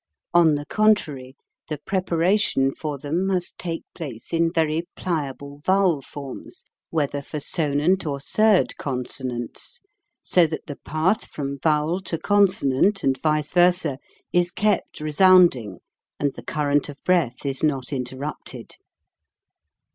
On 0.33 0.55
the 0.55 0.65
contrary, 0.65 1.35
the 1.69 1.77
preparation 1.77 2.73
for 2.73 2.97
them 2.97 3.27
must 3.27 3.59
take 3.59 3.83
place 3.93 4.33
in 4.33 4.51
very 4.51 4.87
pliable 4.95 5.61
vowel 5.63 6.01
forms 6.01 6.65
whether 6.89 7.21
for 7.21 7.37
sonant 7.39 8.03
or 8.07 8.19
surd 8.19 8.77
consonants, 8.77 9.79
so 10.23 10.47
that 10.47 10.65
the 10.65 10.77
path 10.77 11.25
from 11.25 11.59
vowel 11.59 12.01
to 12.01 12.17
consonant 12.17 13.03
and 13.03 13.21
vice 13.21 13.51
versa 13.51 13.99
is 14.33 14.49
kept 14.49 15.01
resounding 15.01 15.81
and 16.19 16.33
the 16.33 16.41
current 16.43 16.89
of 16.89 16.97
breath 17.03 17.45
is 17.45 17.63
not 17.63 17.93
interrupted. 17.93 18.77